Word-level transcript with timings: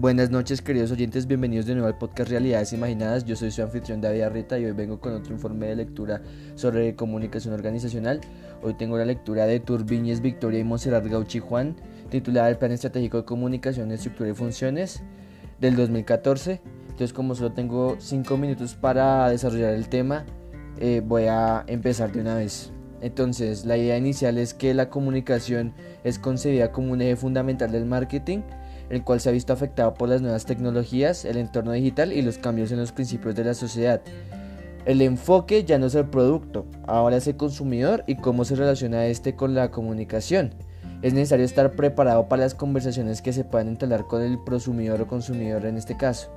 Buenas 0.00 0.30
noches 0.30 0.62
queridos 0.62 0.90
oyentes, 0.92 1.26
bienvenidos 1.26 1.66
de 1.66 1.74
nuevo 1.74 1.86
al 1.86 1.98
podcast 1.98 2.30
Realidades 2.30 2.72
Imaginadas. 2.72 3.26
Yo 3.26 3.36
soy 3.36 3.50
su 3.50 3.60
anfitrión 3.60 4.00
David 4.00 4.22
Arrieta 4.22 4.58
y 4.58 4.64
hoy 4.64 4.72
vengo 4.72 4.98
con 4.98 5.12
otro 5.12 5.34
informe 5.34 5.66
de 5.66 5.76
lectura 5.76 6.22
sobre 6.54 6.96
comunicación 6.96 7.52
organizacional. 7.52 8.22
Hoy 8.62 8.72
tengo 8.72 8.96
la 8.96 9.04
lectura 9.04 9.44
de 9.44 9.60
Turbiñez, 9.60 10.22
Victoria 10.22 10.58
y 10.58 10.64
Monserrat 10.64 11.04
Gauchi 11.04 11.40
Juan, 11.40 11.76
titulada 12.08 12.48
El 12.48 12.56
Plan 12.56 12.72
Estratégico 12.72 13.18
de 13.18 13.24
Comunicación, 13.26 13.92
Estructura 13.92 14.30
y 14.30 14.32
Funciones 14.32 15.02
del 15.60 15.76
2014. 15.76 16.62
Entonces 16.84 17.12
como 17.12 17.34
solo 17.34 17.52
tengo 17.52 17.96
5 17.98 18.38
minutos 18.38 18.76
para 18.76 19.28
desarrollar 19.28 19.74
el 19.74 19.90
tema, 19.90 20.24
eh, 20.78 21.02
voy 21.04 21.24
a 21.24 21.62
empezar 21.66 22.10
de 22.10 22.22
una 22.22 22.36
vez. 22.36 22.72
Entonces, 23.02 23.64
la 23.64 23.76
idea 23.76 23.96
inicial 23.96 24.38
es 24.38 24.52
que 24.52 24.74
la 24.74 24.88
comunicación 24.90 25.74
es 26.04 26.18
concebida 26.18 26.70
como 26.70 26.92
un 26.92 27.02
eje 27.02 27.16
fundamental 27.16 27.72
del 27.72 27.86
marketing 27.86 28.40
el 28.90 29.04
cual 29.04 29.20
se 29.20 29.28
ha 29.28 29.32
visto 29.32 29.52
afectado 29.52 29.94
por 29.94 30.08
las 30.08 30.20
nuevas 30.20 30.44
tecnologías, 30.44 31.24
el 31.24 31.36
entorno 31.36 31.72
digital 31.72 32.12
y 32.12 32.22
los 32.22 32.38
cambios 32.38 32.72
en 32.72 32.78
los 32.78 32.92
principios 32.92 33.34
de 33.34 33.44
la 33.44 33.54
sociedad. 33.54 34.02
El 34.84 35.00
enfoque 35.02 35.64
ya 35.64 35.78
no 35.78 35.86
es 35.86 35.94
el 35.94 36.06
producto, 36.06 36.66
ahora 36.86 37.16
es 37.16 37.26
el 37.26 37.36
consumidor 37.36 38.02
y 38.06 38.16
cómo 38.16 38.44
se 38.44 38.56
relaciona 38.56 39.06
este 39.06 39.36
con 39.36 39.54
la 39.54 39.70
comunicación. 39.70 40.54
Es 41.02 41.14
necesario 41.14 41.44
estar 41.44 41.72
preparado 41.72 42.28
para 42.28 42.42
las 42.42 42.54
conversaciones 42.54 43.22
que 43.22 43.32
se 43.32 43.44
puedan 43.44 43.68
entablar 43.68 44.06
con 44.06 44.22
el 44.22 44.38
prosumidor 44.38 45.00
o 45.00 45.06
consumidor 45.06 45.64
en 45.66 45.76
este 45.76 45.96
caso. 45.96 46.30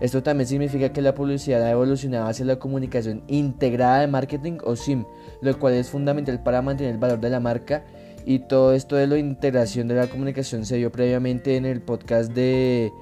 Esto 0.00 0.22
también 0.22 0.46
significa 0.46 0.92
que 0.92 1.00
la 1.00 1.14
publicidad 1.14 1.62
ha 1.62 1.70
evolucionado 1.70 2.26
hacia 2.26 2.44
la 2.44 2.58
comunicación 2.58 3.22
integrada 3.28 4.00
de 4.00 4.06
marketing 4.06 4.58
o 4.62 4.76
SIM, 4.76 5.04
lo 5.40 5.58
cual 5.58 5.74
es 5.74 5.88
fundamental 5.88 6.42
para 6.42 6.60
mantener 6.60 6.92
el 6.92 7.00
valor 7.00 7.18
de 7.18 7.30
la 7.30 7.40
marca 7.40 7.84
y 8.26 8.40
todo 8.40 8.74
esto 8.74 8.96
de 8.96 9.06
la 9.06 9.18
integración 9.18 9.86
de 9.86 9.94
la 9.94 10.08
comunicación 10.08 10.66
se 10.66 10.76
vio 10.76 10.90
previamente 10.90 11.56
en 11.56 11.64
el 11.64 11.80
podcast 11.80 12.32
de 12.32 12.92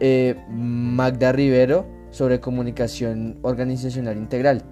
eh, 0.00 0.36
Magda 0.48 1.32
Rivero 1.32 1.86
sobre 2.10 2.40
comunicación 2.40 3.38
organizacional 3.42 4.16
integral. 4.16 4.64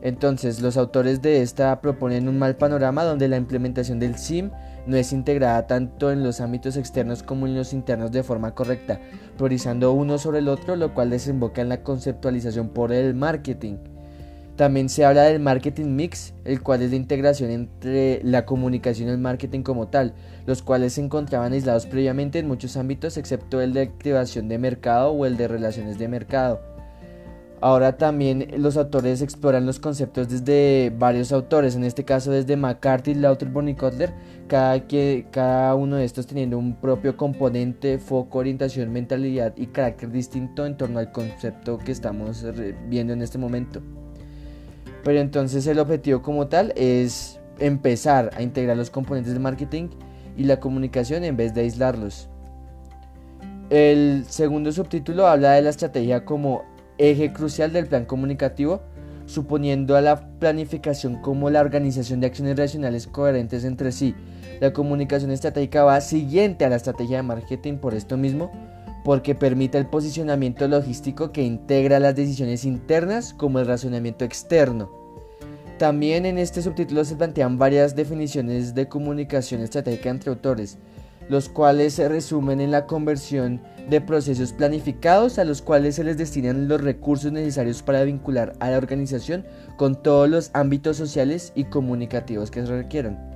Entonces, 0.00 0.62
los 0.62 0.76
autores 0.78 1.20
de 1.20 1.42
esta 1.42 1.80
proponen 1.80 2.26
un 2.26 2.38
mal 2.38 2.56
panorama 2.56 3.04
donde 3.04 3.28
la 3.28 3.36
implementación 3.36 4.00
del 4.00 4.16
SIM 4.16 4.50
no 4.86 4.96
es 4.96 5.12
integrada 5.12 5.66
tanto 5.66 6.10
en 6.10 6.24
los 6.24 6.40
ámbitos 6.40 6.76
externos 6.76 7.22
como 7.22 7.46
en 7.46 7.54
los 7.54 7.72
internos 7.72 8.10
de 8.10 8.22
forma 8.22 8.54
correcta, 8.54 8.98
priorizando 9.36 9.92
uno 9.92 10.16
sobre 10.18 10.38
el 10.38 10.48
otro, 10.48 10.74
lo 10.74 10.94
cual 10.94 11.10
desemboca 11.10 11.60
en 11.60 11.68
la 11.68 11.82
conceptualización 11.82 12.70
por 12.70 12.92
el 12.92 13.14
marketing. 13.14 13.76
También 14.62 14.88
se 14.88 15.04
habla 15.04 15.24
del 15.24 15.40
marketing 15.40 15.96
mix, 15.96 16.34
el 16.44 16.62
cual 16.62 16.82
es 16.82 16.90
la 16.90 16.96
integración 16.96 17.50
entre 17.50 18.22
la 18.22 18.46
comunicación 18.46 19.08
y 19.08 19.10
el 19.10 19.18
marketing 19.18 19.62
como 19.64 19.88
tal, 19.88 20.14
los 20.46 20.62
cuales 20.62 20.92
se 20.92 21.00
encontraban 21.00 21.52
aislados 21.52 21.86
previamente 21.86 22.38
en 22.38 22.46
muchos 22.46 22.76
ámbitos 22.76 23.16
excepto 23.16 23.60
el 23.60 23.72
de 23.72 23.80
activación 23.80 24.46
de 24.46 24.58
mercado 24.58 25.10
o 25.10 25.26
el 25.26 25.36
de 25.36 25.48
relaciones 25.48 25.98
de 25.98 26.06
mercado. 26.06 26.60
Ahora 27.60 27.98
también 27.98 28.52
los 28.56 28.76
autores 28.76 29.20
exploran 29.20 29.66
los 29.66 29.80
conceptos 29.80 30.28
desde 30.28 30.94
varios 30.96 31.32
autores, 31.32 31.74
en 31.74 31.82
este 31.82 32.04
caso 32.04 32.30
desde 32.30 32.56
McCarthy, 32.56 33.14
Lauterbach 33.14 33.66
y 33.66 33.74
Kotler, 33.74 34.14
cada, 34.46 34.86
que, 34.86 35.26
cada 35.32 35.74
uno 35.74 35.96
de 35.96 36.04
estos 36.04 36.28
teniendo 36.28 36.56
un 36.56 36.76
propio 36.76 37.16
componente, 37.16 37.98
foco, 37.98 38.38
orientación, 38.38 38.92
mentalidad 38.92 39.54
y 39.56 39.66
carácter 39.66 40.12
distinto 40.12 40.66
en 40.66 40.76
torno 40.76 41.00
al 41.00 41.10
concepto 41.10 41.78
que 41.78 41.90
estamos 41.90 42.46
viendo 42.88 43.12
en 43.12 43.22
este 43.22 43.38
momento. 43.38 43.82
Pero 45.04 45.18
entonces 45.20 45.66
el 45.66 45.78
objetivo 45.78 46.22
como 46.22 46.48
tal 46.48 46.72
es 46.76 47.40
empezar 47.58 48.30
a 48.36 48.42
integrar 48.42 48.76
los 48.76 48.90
componentes 48.90 49.32
del 49.32 49.42
marketing 49.42 49.88
y 50.36 50.44
la 50.44 50.60
comunicación 50.60 51.24
en 51.24 51.36
vez 51.36 51.54
de 51.54 51.62
aislarlos. 51.62 52.28
El 53.70 54.24
segundo 54.28 54.70
subtítulo 54.70 55.26
habla 55.26 55.52
de 55.52 55.62
la 55.62 55.70
estrategia 55.70 56.24
como 56.24 56.62
eje 56.98 57.32
crucial 57.32 57.72
del 57.72 57.86
plan 57.86 58.04
comunicativo, 58.04 58.82
suponiendo 59.26 59.96
a 59.96 60.00
la 60.00 60.38
planificación 60.38 61.22
como 61.22 61.48
la 61.48 61.60
organización 61.60 62.20
de 62.20 62.26
acciones 62.26 62.56
racionales 62.56 63.06
coherentes 63.06 63.64
entre 63.64 63.92
sí. 63.92 64.14
La 64.60 64.72
comunicación 64.72 65.30
estratégica 65.30 65.84
va 65.84 66.00
siguiente 66.00 66.64
a 66.64 66.68
la 66.68 66.76
estrategia 66.76 67.18
de 67.18 67.22
marketing 67.22 67.78
por 67.78 67.94
esto 67.94 68.16
mismo, 68.16 68.50
porque 69.04 69.34
permite 69.34 69.78
el 69.78 69.86
posicionamiento 69.86 70.68
logístico 70.68 71.32
que 71.32 71.42
integra 71.42 71.98
las 71.98 72.14
decisiones 72.14 72.64
internas 72.64 73.34
como 73.34 73.58
el 73.58 73.66
razonamiento 73.66 74.24
externo. 74.24 74.90
También 75.78 76.26
en 76.26 76.38
este 76.38 76.62
subtítulo 76.62 77.04
se 77.04 77.16
plantean 77.16 77.58
varias 77.58 77.96
definiciones 77.96 78.74
de 78.74 78.88
comunicación 78.88 79.62
estratégica 79.62 80.10
entre 80.10 80.30
autores, 80.30 80.78
los 81.28 81.48
cuales 81.48 81.94
se 81.94 82.08
resumen 82.08 82.60
en 82.60 82.70
la 82.70 82.86
conversión 82.86 83.60
de 83.88 84.00
procesos 84.00 84.52
planificados 84.52 85.38
a 85.38 85.44
los 85.44 85.60
cuales 85.60 85.96
se 85.96 86.04
les 86.04 86.18
destinan 86.18 86.68
los 86.68 86.80
recursos 86.80 87.32
necesarios 87.32 87.82
para 87.82 88.04
vincular 88.04 88.52
a 88.60 88.70
la 88.70 88.78
organización 88.78 89.44
con 89.76 90.00
todos 90.00 90.28
los 90.28 90.50
ámbitos 90.54 90.96
sociales 90.96 91.52
y 91.56 91.64
comunicativos 91.64 92.50
que 92.50 92.64
se 92.64 92.76
requieran. 92.76 93.31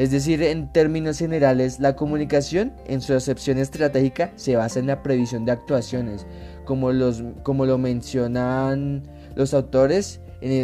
Es 0.00 0.10
decir, 0.10 0.42
en 0.42 0.72
términos 0.72 1.18
generales, 1.18 1.78
la 1.78 1.94
comunicación 1.94 2.72
en 2.86 3.02
su 3.02 3.12
acepción 3.12 3.58
estratégica 3.58 4.32
se 4.34 4.56
basa 4.56 4.80
en 4.80 4.86
la 4.86 5.02
previsión 5.02 5.44
de 5.44 5.52
actuaciones, 5.52 6.26
como, 6.64 6.90
los, 6.90 7.22
como 7.42 7.66
lo 7.66 7.76
mencionan 7.76 9.02
los 9.34 9.52
autores, 9.52 10.22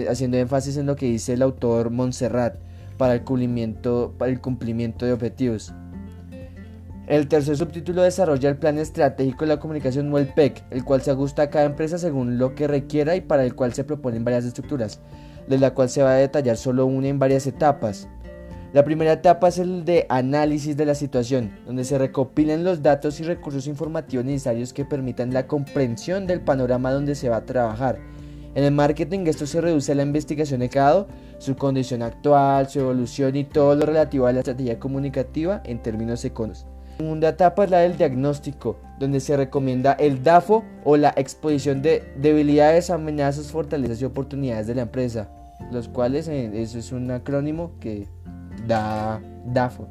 haciendo 0.09 0.39
énfasis 0.39 0.79
en 0.79 0.87
lo 0.87 0.97
que 0.97 1.05
dice 1.05 1.35
el 1.35 1.43
autor 1.43 1.91
Montserrat 1.91 2.57
para 2.97 3.13
el 3.13 3.25
cumplimiento, 3.25 4.15
para 4.17 4.33
el 4.33 4.41
cumplimiento 4.41 5.05
de 5.05 5.13
objetivos. 5.13 5.75
El 7.07 7.29
tercer 7.29 7.59
subtítulo 7.59 8.05
desarrolla 8.05 8.49
el 8.49 8.57
plan 8.57 8.79
estratégico 8.79 9.45
de 9.45 9.49
la 9.49 9.61
comunicación 9.61 10.11
o 10.15 10.17
el 10.17 10.33
PEC, 10.33 10.65
el 10.71 10.83
cual 10.83 11.03
se 11.03 11.11
ajusta 11.11 11.43
a 11.43 11.51
cada 11.51 11.67
empresa 11.67 11.99
según 11.99 12.39
lo 12.39 12.55
que 12.55 12.69
requiera 12.69 13.15
y 13.17 13.21
para 13.21 13.45
el 13.45 13.55
cual 13.55 13.75
se 13.75 13.85
proponen 13.85 14.25
varias 14.25 14.47
estructuras, 14.47 15.03
de 15.47 15.59
la 15.59 15.75
cual 15.75 15.91
se 15.91 16.03
va 16.03 16.13
a 16.13 16.15
detallar 16.15 16.57
solo 16.57 16.87
una 16.87 17.09
en 17.09 17.19
varias 17.19 17.47
etapas. 17.47 18.09
La 18.77 18.85
primera 18.85 19.13
etapa 19.13 19.49
es 19.49 19.59
el 19.59 19.87
de 19.87 20.05
análisis 20.11 20.77
de 20.77 20.85
la 20.85 20.95
situación, 20.95 21.51
donde 21.65 21.83
se 21.83 21.97
recopilan 21.97 22.63
los 22.63 22.83
datos 22.83 23.19
y 23.21 23.23
recursos 23.23 23.67
informativos 23.69 24.27
necesarios 24.27 24.75
que 24.75 24.85
permitan 24.85 25.33
la 25.33 25.47
comprensión 25.47 26.27
del 26.27 26.43
panorama 26.43 26.93
donde 26.93 27.15
se 27.15 27.31
va 27.31 27.37
a 27.37 27.47
trabajar. 27.47 27.99
En 28.55 28.65
el 28.65 28.73
marketing 28.73 29.21
esto 29.29 29.47
se 29.47 29.63
reduce 29.63 29.93
a 29.93 29.95
la 29.95 30.03
investigación 30.03 30.61
de 30.61 30.69
cada 30.69 31.07
su 31.39 31.57
condición 31.57 32.03
actual, 32.03 32.69
su 32.69 32.81
evolución 32.81 33.35
y 33.37 33.45
todo 33.45 33.75
lo 33.77 33.87
relativo 33.87 34.27
a 34.27 34.35
la 34.35 34.41
estrategia 34.41 34.79
comunicativa 34.79 35.63
en 35.65 35.83
términos 35.83 36.23
económicos. 36.27 36.67
La 36.91 36.97
segunda 36.99 37.29
etapa 37.31 37.65
es 37.65 37.71
la 37.71 37.79
del 37.79 37.97
diagnóstico, 37.97 38.77
donde 38.99 39.21
se 39.21 39.39
recomienda 39.39 39.93
el 39.95 40.23
DAFO 40.23 40.65
o 40.85 40.99
la 40.99 41.15
exposición 41.17 41.81
de 41.81 42.05
debilidades, 42.21 42.91
amenazas, 42.91 43.51
fortalezas 43.51 44.03
y 44.03 44.05
oportunidades 44.05 44.67
de 44.67 44.75
la 44.75 44.83
empresa, 44.83 45.31
los 45.73 45.89
cuales 45.89 46.29
eh, 46.29 46.51
eso 46.61 46.79
es 46.79 46.93
un 46.93 47.11
acrónimo 47.11 47.73
que 47.81 48.07
da 48.67 49.21
DAFO. 49.45 49.89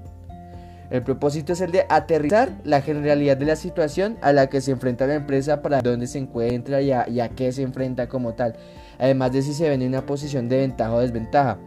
El 0.92 1.02
propósito 1.02 1.54
es 1.54 1.62
el 1.62 1.72
de 1.72 1.86
aterrizar 1.90 2.52
la 2.64 2.82
generalidad 2.82 3.38
de 3.38 3.46
la 3.46 3.56
situación 3.56 4.18
a 4.22 4.32
la 4.34 4.48
que 4.48 4.62
se 4.62 4.72
enfrenta 4.72 5.08
la 5.08 5.16
empresa 5.16 5.62
para 5.62 5.82
dónde 5.82 6.06
se 6.06 6.20
encuentra 6.20 6.82
y 6.82 6.92
a, 6.92 7.30
qué 7.30 7.52
se 7.52 7.64
enfrenta 7.64 8.08
como 8.08 8.34
tal, 8.34 8.56
además 9.00 9.32
de 9.32 9.42
si 9.42 9.54
se 9.54 9.68
ven 9.68 9.82
en 9.82 9.90
una 9.90 10.06
posición 10.06 10.48
de 10.48 10.58
ventaja 10.58 10.94
o 10.94 11.00
desventaja. 11.00 11.58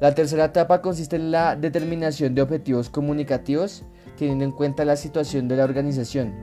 La 0.00 0.14
tercera 0.14 0.46
etapa 0.46 0.80
consiste 0.80 1.16
en 1.16 1.30
la 1.30 1.56
determinación 1.56 2.34
de 2.34 2.42
objetivos 2.42 2.88
comunicativos, 2.88 3.84
teniendo 4.18 4.44
en 4.44 4.52
cuenta 4.52 4.84
la 4.84 4.96
situación 4.96 5.46
de 5.46 5.56
la 5.56 5.64
organización. 5.64 6.34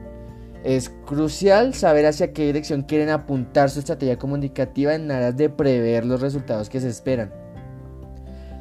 Es 0.63 0.90
crucial 0.90 1.74
saber 1.74 2.06
hacia 2.06 2.34
qué 2.34 2.46
dirección 2.46 2.84
quieren 2.84 3.09
apuntar 3.09 3.69
su 3.69 3.80
estrategia 3.80 4.18
comunicativa 4.18 4.96
en 4.96 5.12
aras 5.12 5.36
de 5.36 5.50
prever 5.50 6.06
los 6.06 6.22
resultados 6.22 6.69
que 6.69 6.80
se 6.80 6.88
esperan. 6.88 7.43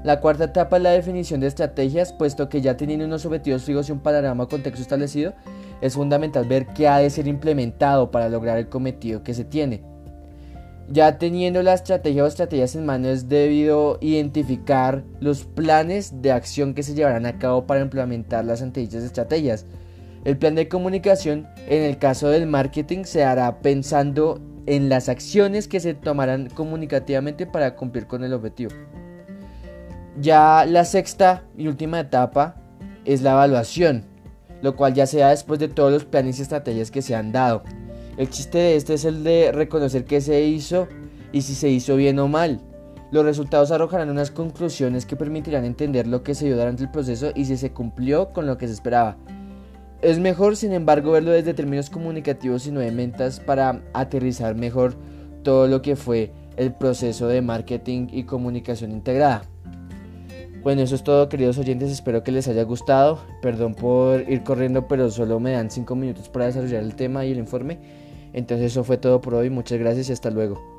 La 0.05 0.19
cuarta 0.19 0.45
etapa 0.45 0.79
es 0.79 0.83
la 0.83 0.91
definición 0.91 1.39
de 1.39 1.47
estrategias, 1.47 2.13
puesto 2.13 2.49
que 2.49 2.61
ya 2.61 2.77
teniendo 2.77 3.05
unos 3.05 3.25
objetivos 3.25 3.63
fijos 3.63 3.89
y 3.89 3.93
un 3.93 4.01
panorama 4.01 4.45
o 4.45 4.49
contexto 4.49 4.83
establecido, 4.83 5.33
es 5.81 5.95
fundamental 5.95 6.45
ver 6.45 6.67
qué 6.75 6.89
ha 6.89 6.99
de 6.99 7.09
ser 7.09 7.29
implementado 7.29 8.11
para 8.11 8.29
lograr 8.29 8.59
el 8.59 8.69
cometido 8.69 9.23
que 9.23 9.33
se 9.33 9.45
tiene. 9.45 9.85
Ya 10.89 11.19
teniendo 11.19 11.63
la 11.63 11.75
estrategia 11.75 12.25
o 12.25 12.27
estrategias 12.27 12.75
en 12.75 12.85
mano 12.85 13.09
es 13.09 13.29
debido 13.29 13.99
identificar 14.01 15.05
los 15.21 15.45
planes 15.45 16.21
de 16.21 16.33
acción 16.33 16.75
que 16.75 16.83
se 16.83 16.95
llevarán 16.95 17.25
a 17.25 17.39
cabo 17.39 17.67
para 17.67 17.81
implementar 17.81 18.45
las 18.45 18.61
antedichas 18.61 19.05
estrategias. 19.05 19.67
El 20.25 20.37
plan 20.37 20.57
de 20.57 20.69
comunicación, 20.69 21.47
en 21.69 21.83
el 21.83 21.99
caso 21.99 22.29
del 22.29 22.47
marketing, 22.47 23.05
se 23.05 23.23
hará 23.23 23.61
pensando 23.61 24.41
en 24.67 24.89
las 24.89 25.09
acciones 25.09 25.69
que 25.69 25.81
se 25.81 25.95
tomarán 25.95 26.49
comunicativamente 26.49 27.47
para 27.47 27.77
cumplir 27.77 28.07
con 28.09 28.25
el 28.25 28.33
objetivo. 28.33 28.73
Ya 30.21 30.67
la 30.67 30.85
sexta 30.85 31.45
y 31.57 31.69
última 31.69 32.01
etapa 32.01 32.57
es 33.05 33.23
la 33.23 33.33
evaluación, 33.33 34.05
lo 34.61 34.77
cual 34.77 34.93
ya 34.95 35.07
se 35.07 35.21
da 35.21 35.31
después 35.31 35.59
de 35.59 35.69
todos 35.69 35.91
los 35.91 36.05
planes 36.05 36.39
y 36.39 36.43
estrategias 36.43 36.91
que 36.91 37.03
se 37.03 37.15
han 37.15 37.33
dado. 37.33 37.63
El 38.19 38.29
chiste 38.29 38.59
de 38.59 38.77
este 38.77 38.95
es 38.95 39.07
el 39.07 39.25
de 39.25 39.53
reconocer 39.53 40.05
qué 40.05 40.21
se 40.21 40.43
hizo 40.43 40.87
y 41.33 41.43
si 41.43 41.55
se 41.55 41.71
hizo 41.71 41.97
bien 41.97 42.19
o 42.19 42.29
mal. 42.29 42.61
Los 43.11 43.25
resultados 43.25 43.71
arrojarán 43.71 44.11
unas 44.11 44.31
conclusiones 44.31 45.07
que 45.07 45.17
permitirán 45.17 45.65
entender 45.65 46.07
lo 46.07 46.23
que 46.23 46.35
se 46.35 46.47
dio 46.47 46.57
durante 46.57 46.83
el 46.83 46.91
proceso 46.91 47.31
y 47.35 47.47
si 47.47 47.57
se 47.57 47.73
cumplió 47.73 48.33
con 48.33 48.47
lo 48.47 48.59
que 48.59 48.67
se 48.67 48.75
esperaba. 48.75 49.17
Es 50.03 50.19
mejor, 50.19 50.57
sin 50.57 50.73
embargo, 50.73 51.13
verlo 51.13 51.31
desde 51.31 51.55
términos 51.55 51.89
comunicativos 51.89 52.67
y 52.67 52.73
no 52.73 52.81
de 52.81 52.91
ventas 52.91 53.41
para 53.41 53.83
aterrizar 53.95 54.55
mejor 54.57 54.95
todo 55.43 55.69
lo 55.69 55.81
que 55.81 55.97
fue 55.97 56.33
el 56.57 56.75
proceso 56.75 57.29
de 57.29 57.41
marketing 57.41 58.09
y 58.11 58.25
comunicación 58.25 58.93
integrada. 58.93 59.43
Bueno, 60.63 60.83
eso 60.83 60.95
es 60.95 61.03
todo, 61.03 61.29
queridos 61.29 61.59
oyentes. 61.59 61.91
Espero 61.91 62.23
que 62.23 62.31
les 62.31 62.47
haya 62.47 62.63
gustado. 62.63 63.19
Perdón 63.41 63.75
por 63.75 64.31
ir 64.31 64.45
corriendo, 64.45 64.87
pero 64.87 65.11
solo 65.11 65.41
me 65.41 65.53
dan 65.53 65.71
5 65.71 65.97
minutos 65.97 66.29
para 66.29 66.47
desarrollar 66.47 66.85
el 66.85 66.95
tema 66.95 67.25
y 67.25 67.33
el 67.33 67.39
informe. 67.39 67.79
Entonces, 68.33 68.73
eso 68.73 68.85
fue 68.85 68.97
todo 68.97 69.21
por 69.21 69.35
hoy. 69.35 69.51
Muchas 69.51 69.79
gracias 69.81 70.09
y 70.09 70.13
hasta 70.13 70.31
luego. 70.31 70.72